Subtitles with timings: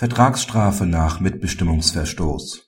[0.00, 2.62] Vertragsstrafe nach Mitbestimmungsverstoß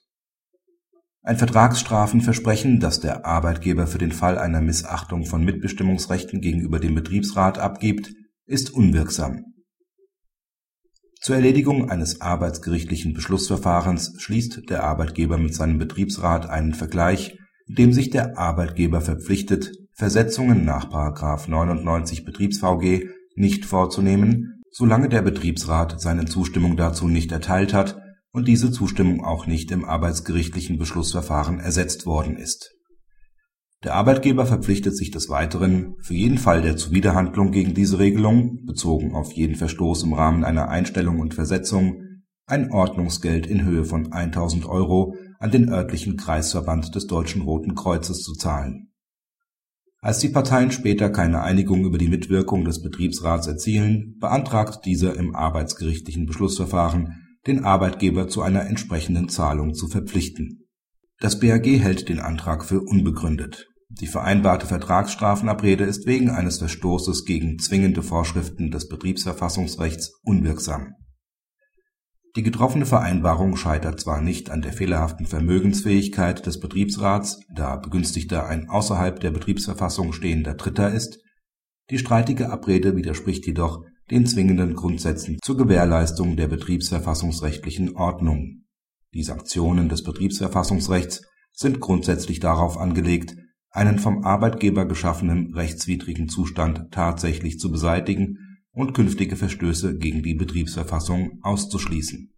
[1.21, 7.57] Ein Vertragsstrafenversprechen, das der Arbeitgeber für den Fall einer Missachtung von Mitbestimmungsrechten gegenüber dem Betriebsrat
[7.57, 8.11] abgibt,
[8.47, 9.45] ist unwirksam.
[11.21, 17.93] Zur Erledigung eines arbeitsgerichtlichen Beschlussverfahrens schließt der Arbeitgeber mit seinem Betriebsrat einen Vergleich, in dem
[17.93, 20.89] sich der Arbeitgeber verpflichtet, Versetzungen nach§
[21.49, 23.07] 99 BetriebsVG
[23.37, 28.01] nicht vorzunehmen solange der Betriebsrat seine Zustimmung dazu nicht erteilt hat
[28.31, 32.71] und diese Zustimmung auch nicht im arbeitsgerichtlichen Beschlussverfahren ersetzt worden ist.
[33.83, 39.13] Der Arbeitgeber verpflichtet sich des Weiteren, für jeden Fall der Zuwiderhandlung gegen diese Regelung (bezogen
[39.13, 42.03] auf jeden Verstoß im Rahmen einer Einstellung und Versetzung)
[42.45, 48.21] ein Ordnungsgeld in Höhe von 1.000 Euro an den örtlichen Kreisverband des Deutschen Roten Kreuzes
[48.21, 48.91] zu zahlen
[50.01, 55.35] als die Parteien später keine Einigung über die Mitwirkung des Betriebsrats erzielen, beantragt dieser im
[55.35, 60.67] arbeitsgerichtlichen Beschlussverfahren, den Arbeitgeber zu einer entsprechenden Zahlung zu verpflichten.
[61.19, 63.67] Das BAG hält den Antrag für unbegründet.
[63.89, 70.95] Die vereinbarte Vertragsstrafenabrede ist wegen eines Verstoßes gegen zwingende Vorschriften des Betriebsverfassungsrechts unwirksam
[72.35, 78.69] die getroffene Vereinbarung scheitert zwar nicht an der fehlerhaften Vermögensfähigkeit des Betriebsrats, da Begünstigter ein
[78.69, 81.19] außerhalb der Betriebsverfassung stehender Dritter ist,
[81.89, 88.63] die streitige Abrede widerspricht jedoch den zwingenden Grundsätzen zur Gewährleistung der betriebsverfassungsrechtlichen Ordnung.
[89.13, 93.35] Die Sanktionen des Betriebsverfassungsrechts sind grundsätzlich darauf angelegt,
[93.71, 98.37] einen vom Arbeitgeber geschaffenen rechtswidrigen Zustand tatsächlich zu beseitigen
[98.73, 102.33] und künftige Verstöße gegen die Betriebsverfassung auszuschließen.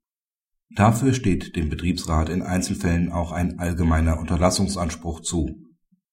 [0.76, 5.56] Dafür steht dem Betriebsrat in Einzelfällen auch ein allgemeiner Unterlassungsanspruch zu.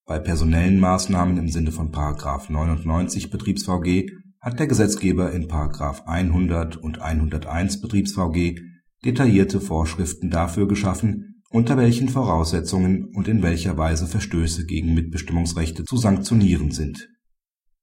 [0.04, 1.92] Bei personellen Maßnahmen im Sinne von§
[2.52, 5.48] 99 BetriebsVG hat der Gesetzgeber in§
[6.04, 8.60] 100 und 101 BetriebsVG
[9.04, 15.96] detaillierte Vorschriften dafür geschaffen, unter welchen Voraussetzungen und in welcher Weise Verstöße gegen Mitbestimmungsrechte zu
[15.96, 17.08] sanktionieren sind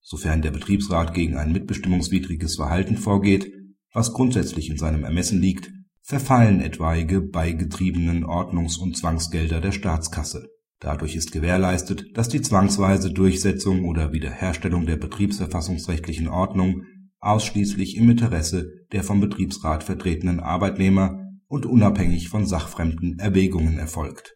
[0.08, 3.52] sofern der Betriebsrat gegen ein mitbestimmungswidriges Verhalten vorgeht,
[3.94, 5.70] was grundsätzlich in seinem Ermessen liegt,
[6.02, 10.48] verfallen etwaige beigetriebenen Ordnungs und Zwangsgelder der Staatskasse.
[10.80, 16.84] Dadurch ist gewährleistet, dass die zwangsweise Durchsetzung oder Wiederherstellung der betriebsverfassungsrechtlichen Ordnung
[17.20, 24.36] ausschließlich im Interesse der vom Betriebsrat vertretenen Arbeitnehmer und unabhängig von sachfremden Erwägungen erfolgt.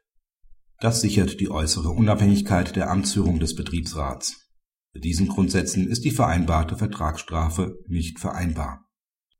[0.82, 4.51] Das sichert die äußere Unabhängigkeit der Amtsführung des Betriebsrats
[4.94, 8.86] mit diesen Grundsätzen ist die vereinbarte Vertragsstrafe nicht vereinbar.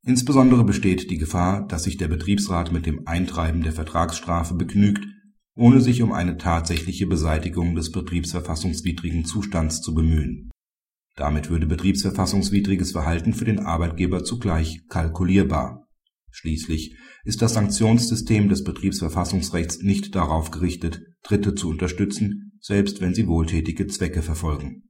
[0.04, 5.06] Insbesondere besteht die Gefahr, dass sich der Betriebsrat mit dem Eintreiben der Vertragsstrafe begnügt,
[5.54, 10.50] ohne sich um eine tatsächliche Beseitigung des betriebsverfassungswidrigen Zustands zu bemühen.
[11.16, 15.86] Damit würde betriebsverfassungswidriges Verhalten für den Arbeitgeber zugleich kalkulierbar.
[16.32, 16.96] Schließlich
[17.26, 23.88] ist das Sanktionssystem des Betriebsverfassungsrechts nicht darauf gerichtet, Dritte zu unterstützen, selbst wenn sie wohltätige
[23.88, 24.84] Zwecke verfolgen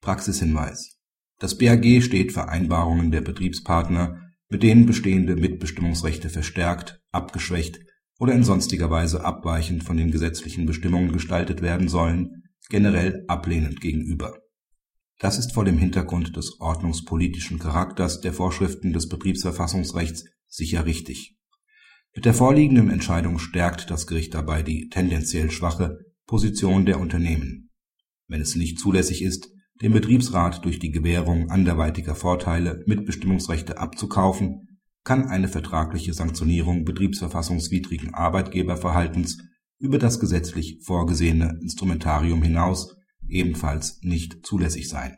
[0.00, 0.98] Praxishinweis
[1.38, 7.80] Das BAG steht Vereinbarungen der Betriebspartner, mit denen bestehende Mitbestimmungsrechte verstärkt, abgeschwächt
[8.18, 14.38] oder in sonstiger Weise abweichend von den gesetzlichen Bestimmungen gestaltet werden sollen, generell ablehnend gegenüber.
[15.18, 21.36] Das ist vor dem Hintergrund des ordnungspolitischen Charakters der Vorschriften des Betriebsverfassungsrechts sicher richtig.
[22.14, 27.70] Mit der vorliegenden Entscheidung stärkt das Gericht dabei die tendenziell schwache Position der Unternehmen.
[28.28, 29.50] Wenn es nicht zulässig ist
[29.82, 39.38] dem Betriebsrat durch die Gewährung anderweitiger Vorteile Mitbestimmungsrechte abzukaufen, kann eine vertragliche Sanktionierung betriebsverfassungswidrigen Arbeitgeberverhaltens
[39.78, 42.96] über das gesetzlich vorgesehene Instrumentarium hinaus
[43.26, 45.16] ebenfalls nicht zulässig sein